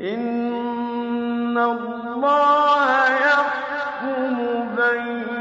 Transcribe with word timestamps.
إِنَّ 0.00 1.58
اللَّهَ 1.58 3.06
يَحْكُمُ 3.10 4.36
بَيْنَهُمْ 4.76 5.39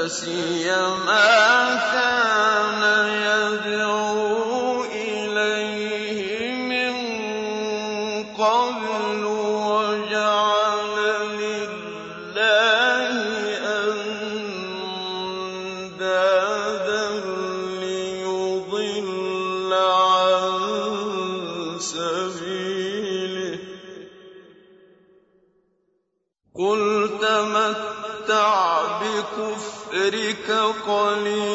وَجَعَلَ 0.00 0.59
قَلِيلًا 30.90 31.49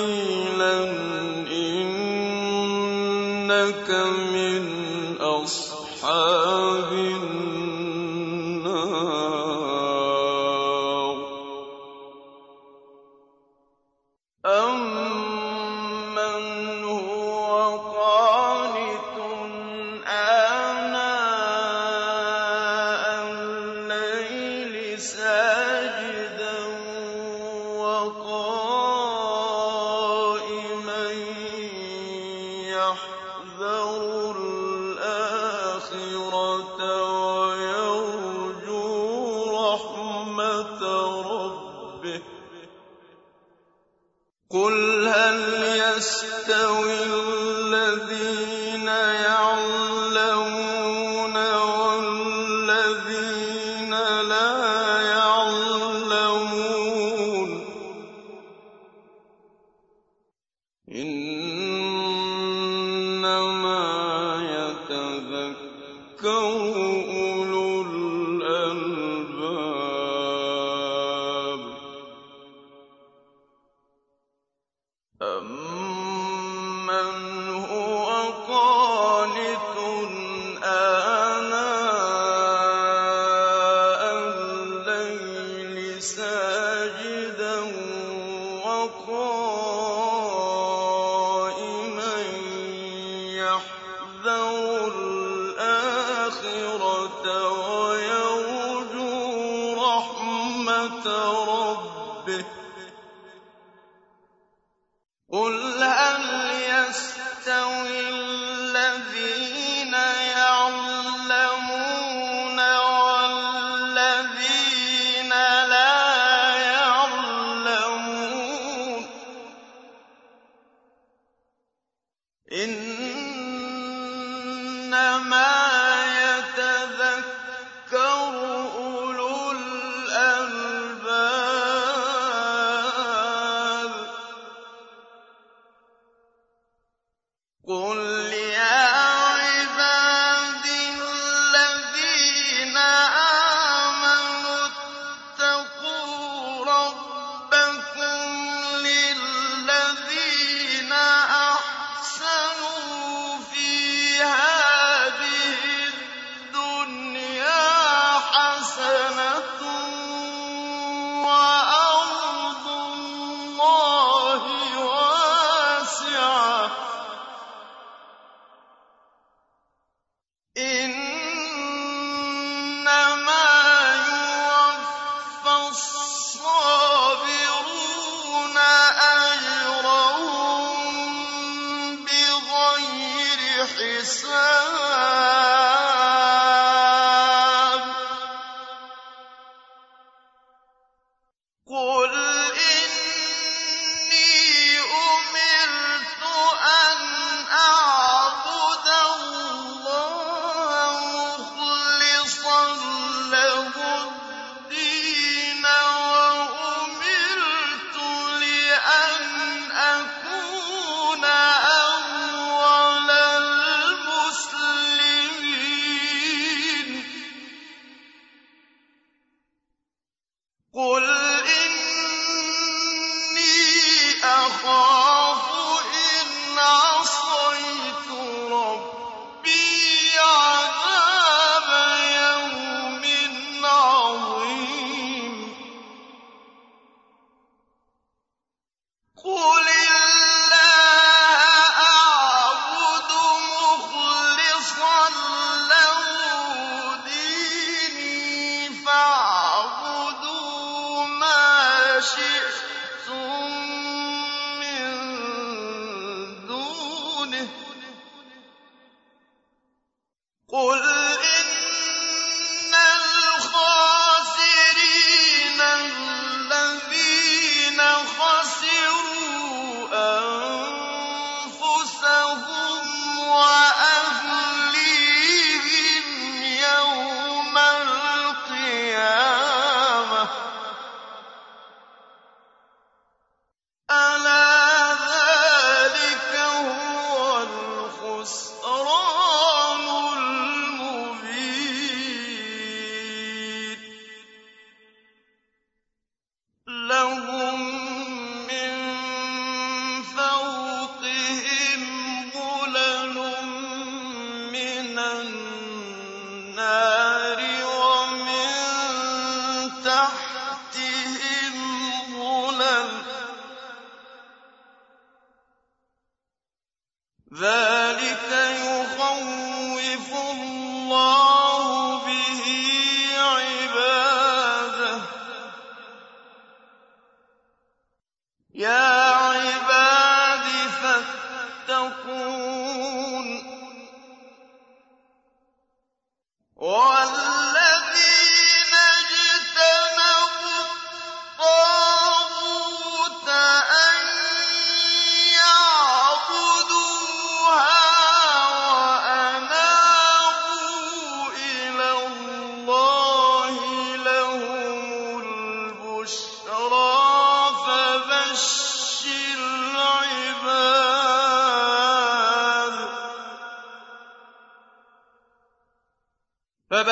شئت 252.06 252.65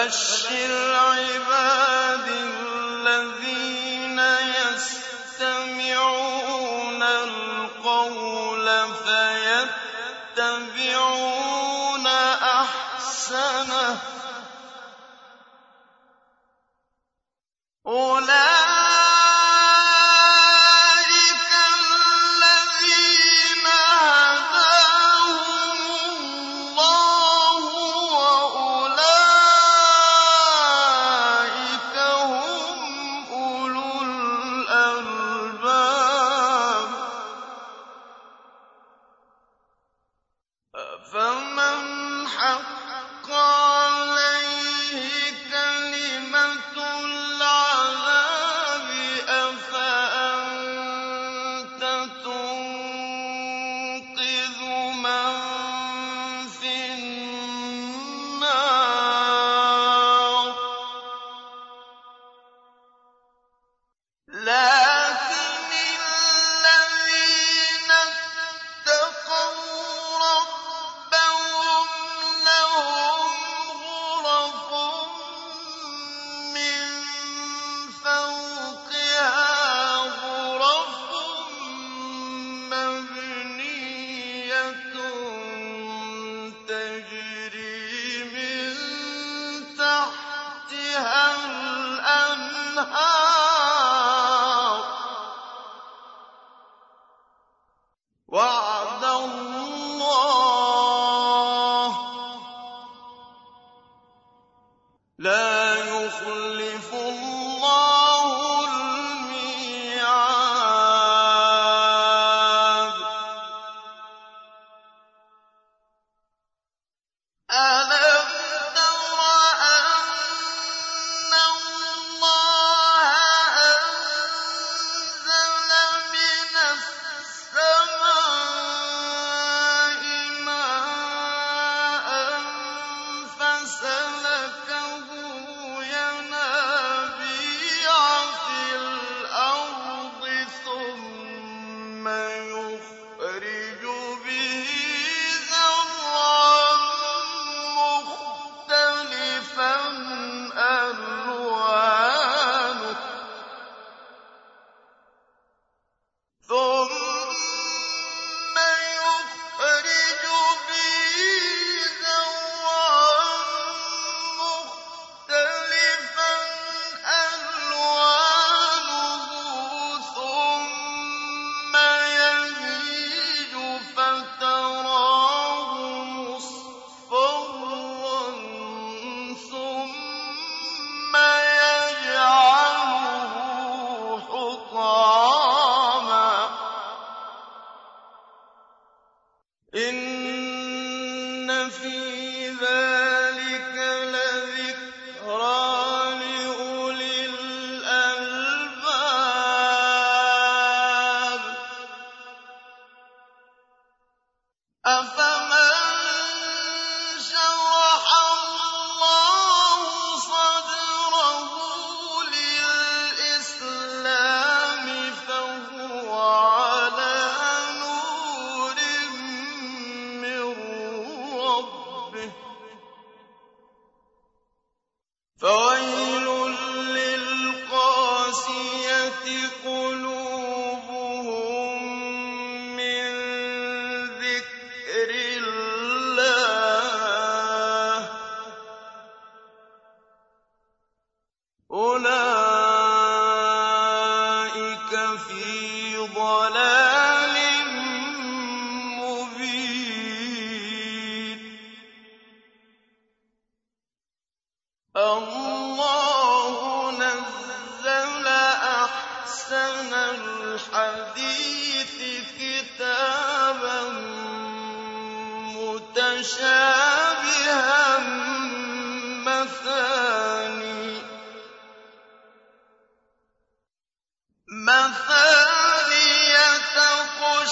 فبشر 0.03 0.82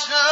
تَقْشَعِرُّ 0.02 0.31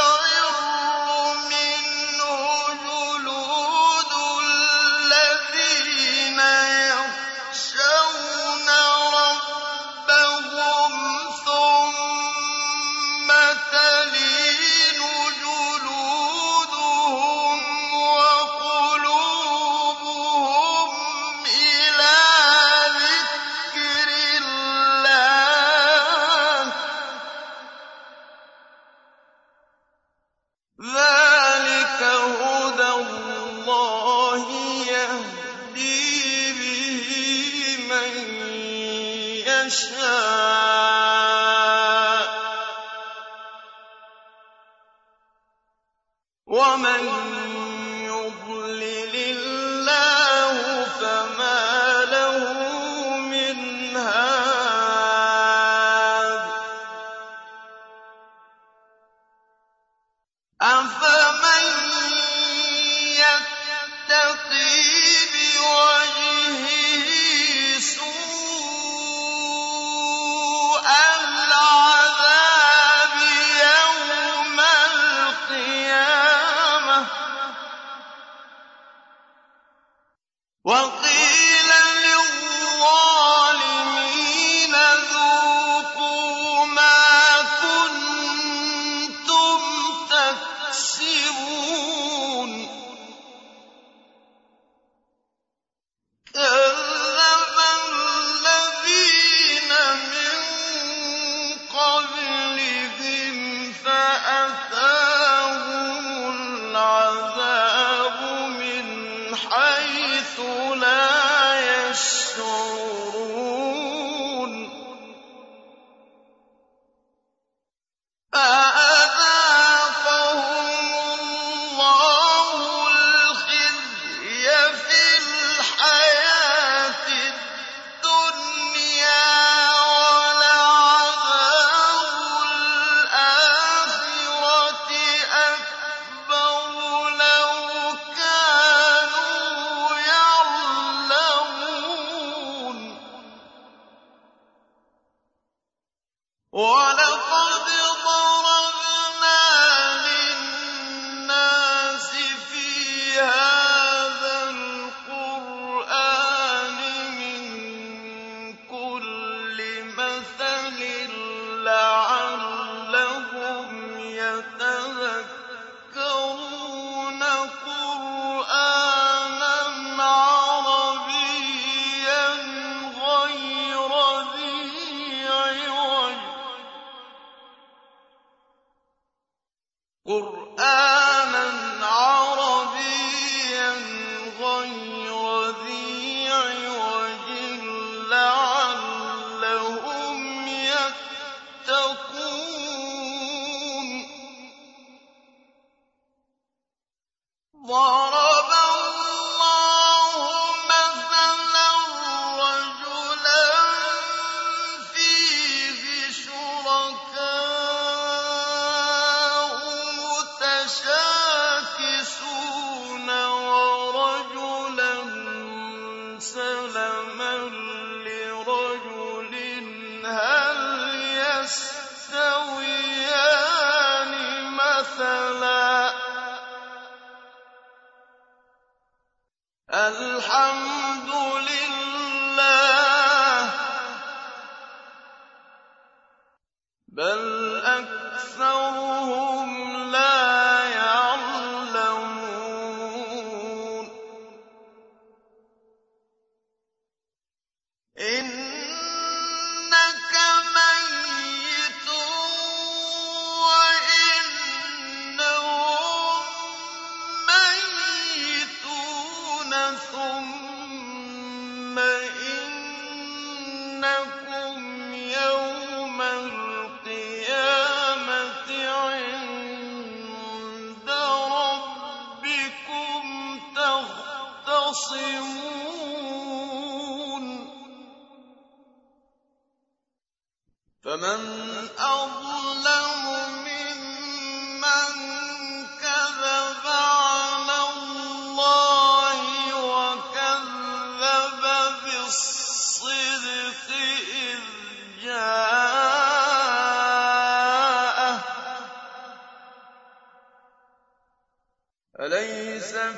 ضَرَبَ 197.69 198.18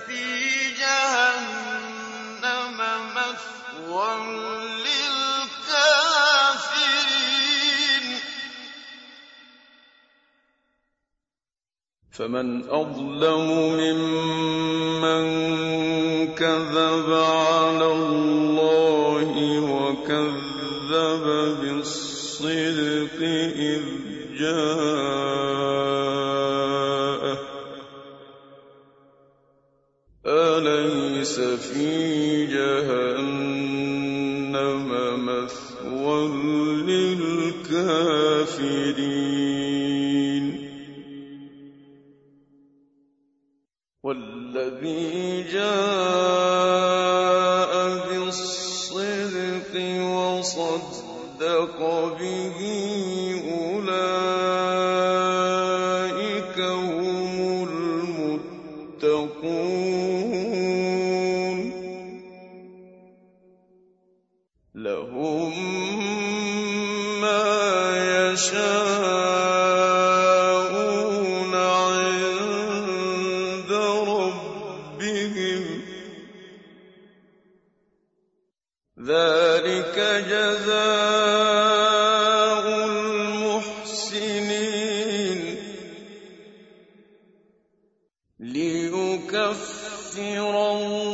فِي 0.07 0.25
جَهَنَّمَ 0.81 2.79
مَثْوًى 3.15 4.11
لِّلْكَافِرِينَ. 4.87 6.03
فَمَنْ 12.13 12.49
أَظْلَمُ 12.71 13.47
مِمَّن 13.83 15.25
كَذَبَ 16.35 16.92
لِيُكَفِّرَ 90.53 91.12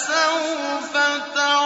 فَسَوْفَ 0.00 0.92
تَعْلَمُونَ 1.34 1.59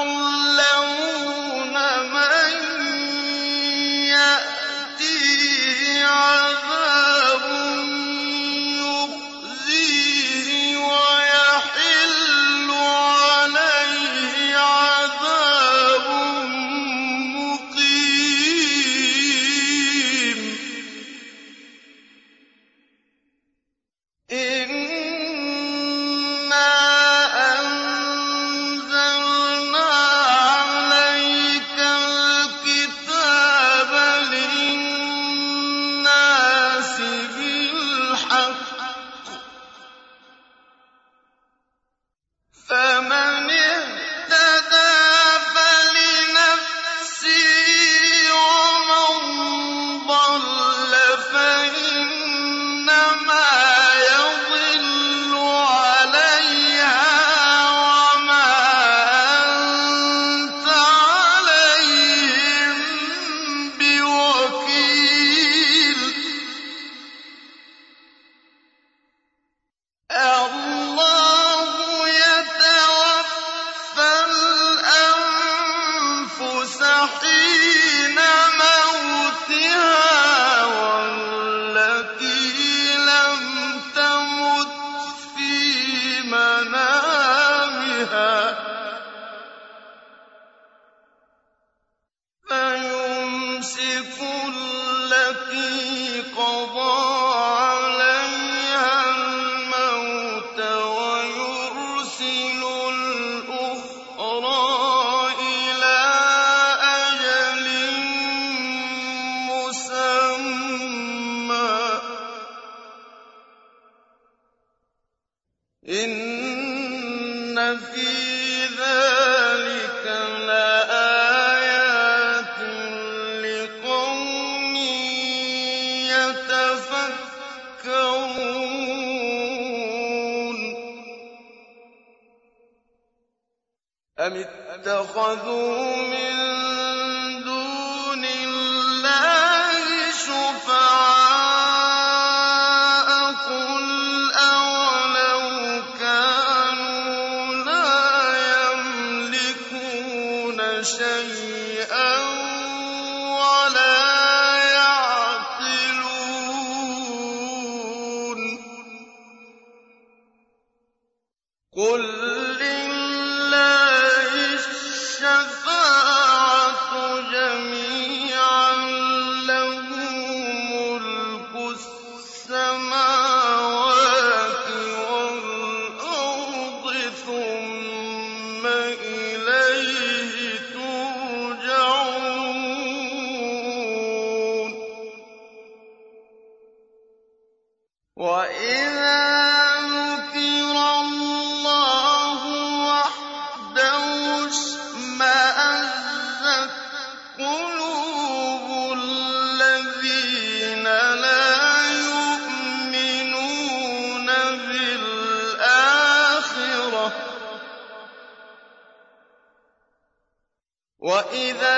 وَإِذَا 211.33 211.74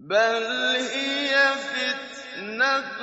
بَلْ 0.00 0.76
هِيَ 0.76 1.34
فِتْنَةٌ 1.56 3.00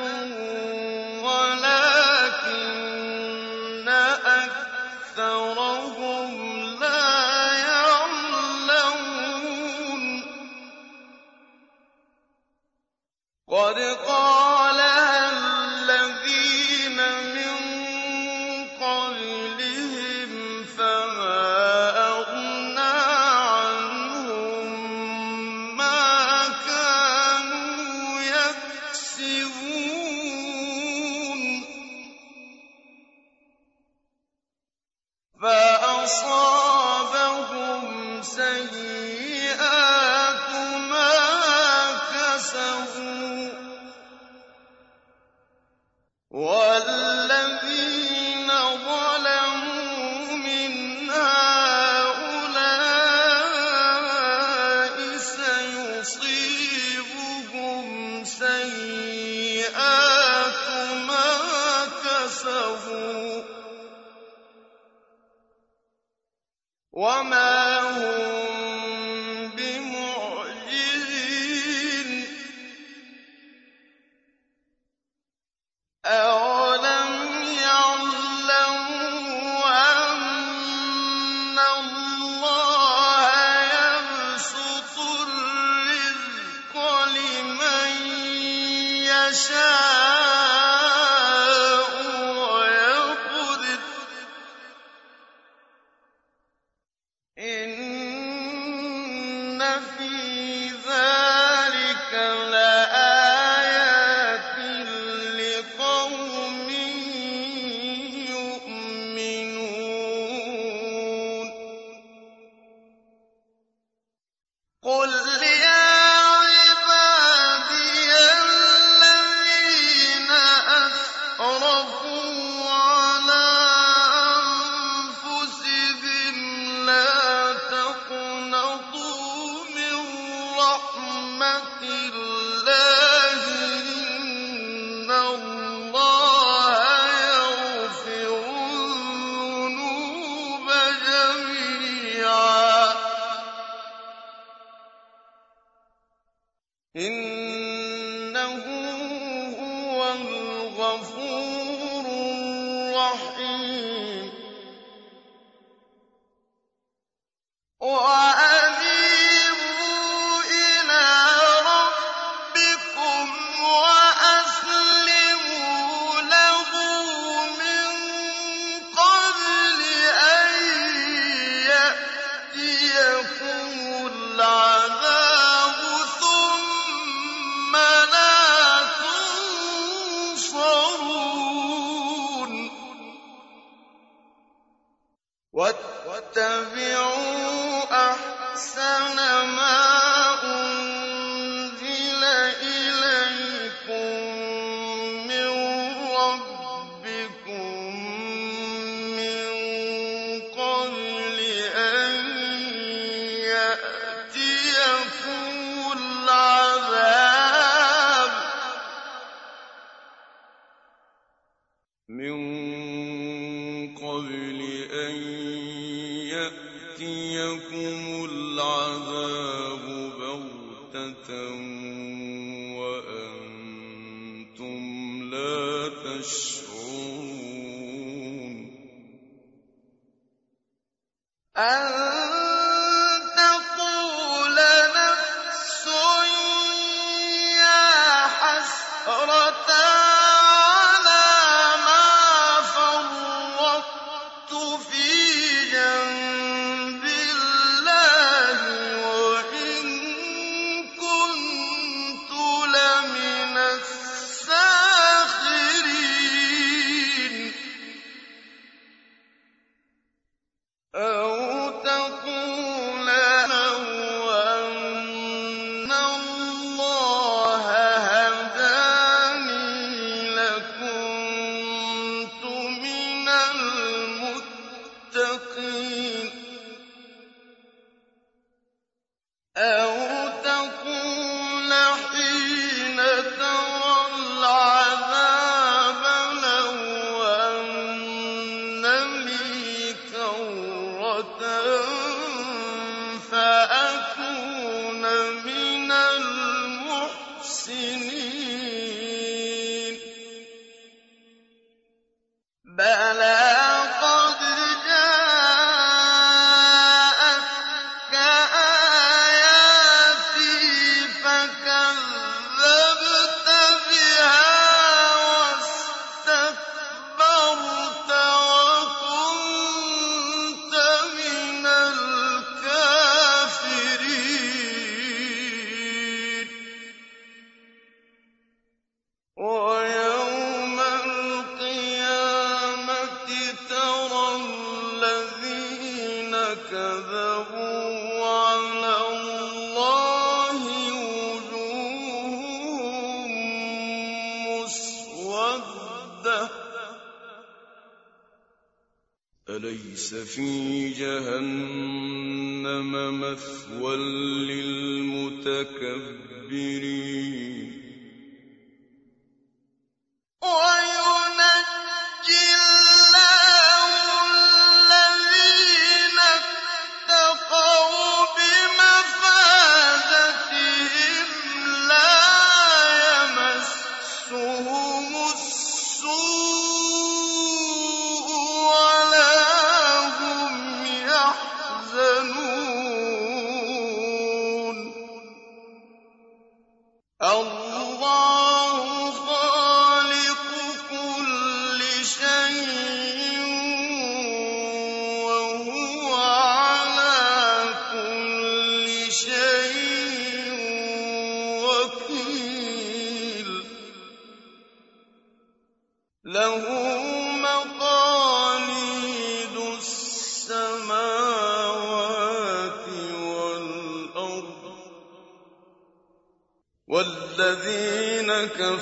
كرة 291.22 292.07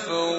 كفروا 0.05 0.34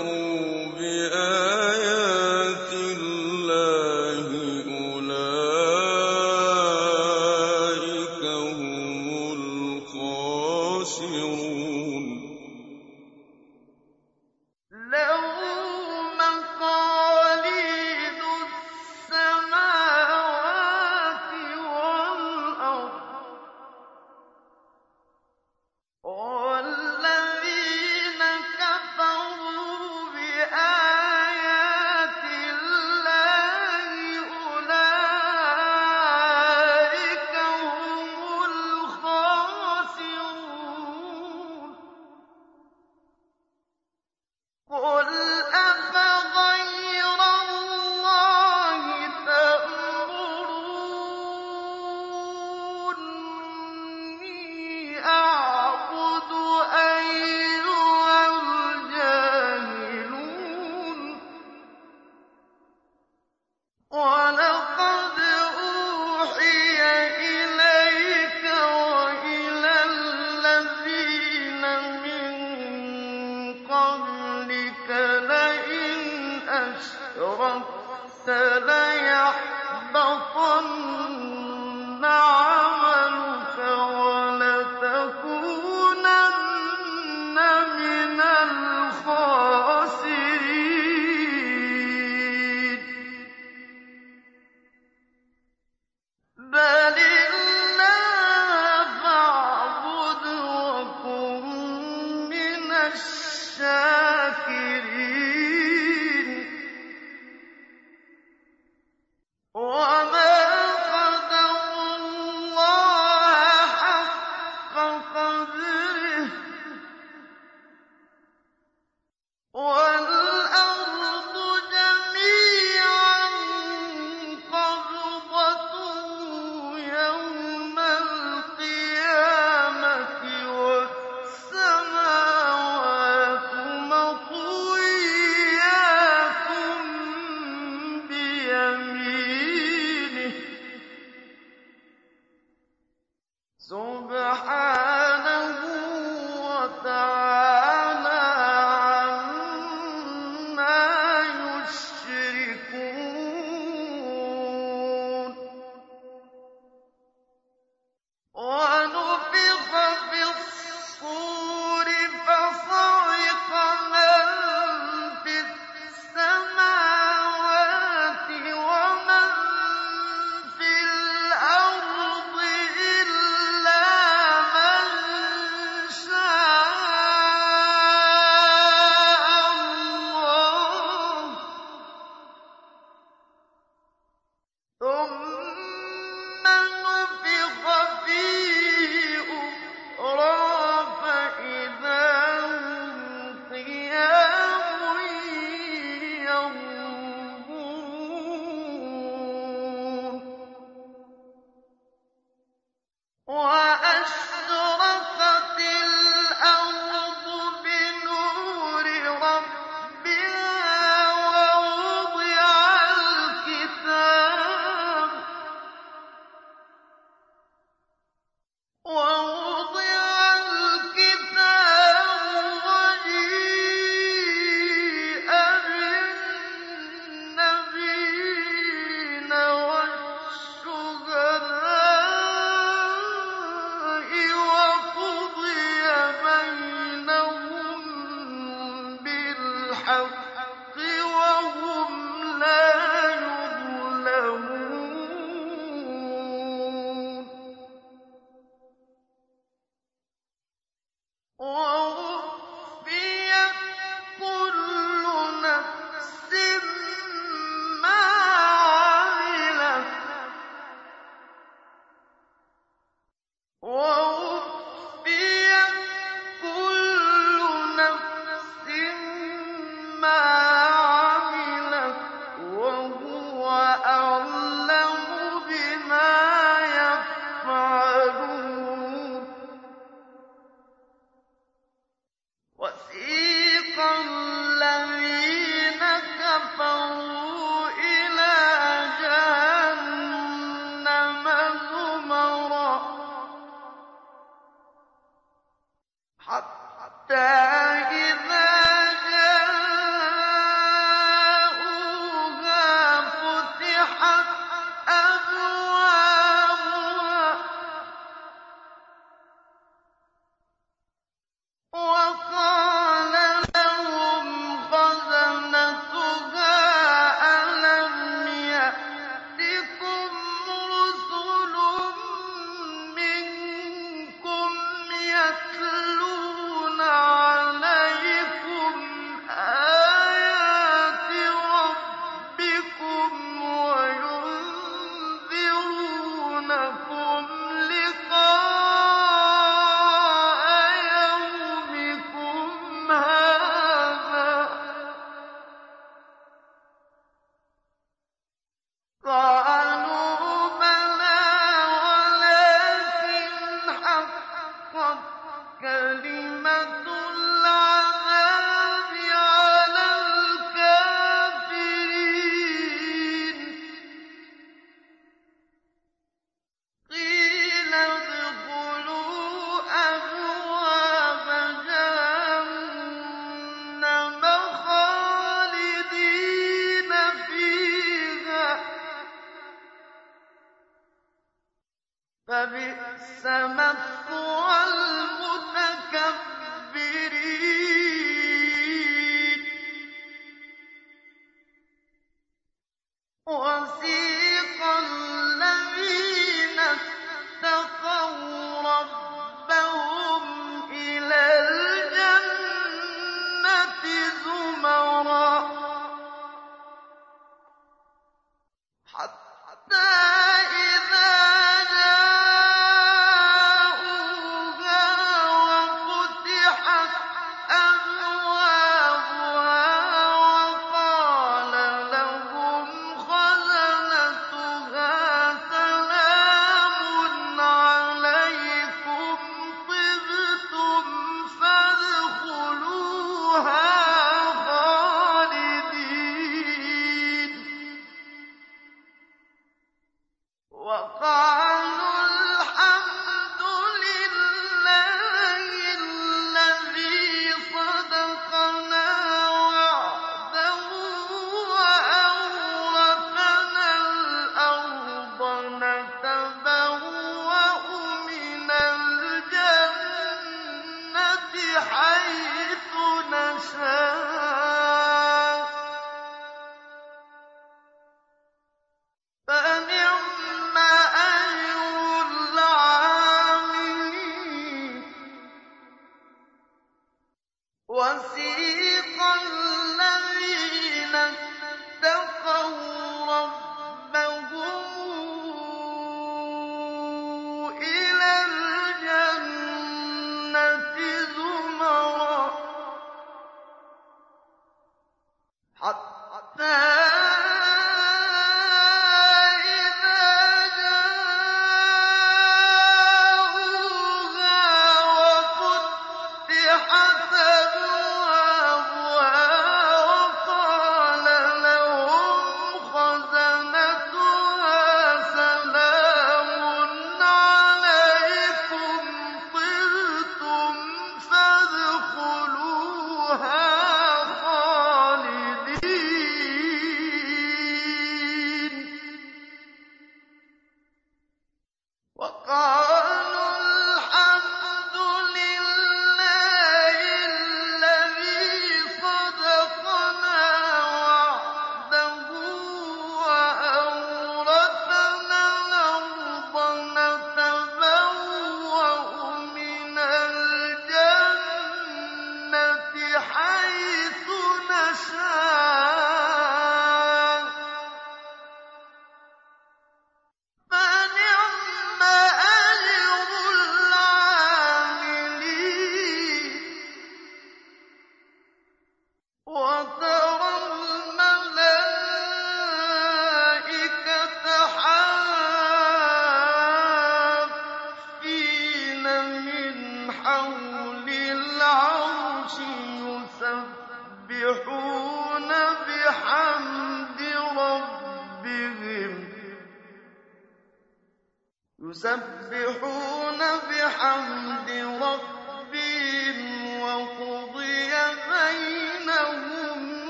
حَيْثُ 461.59 462.73
نَشَاءُ 463.11 463.83
ۖ. 463.83 463.86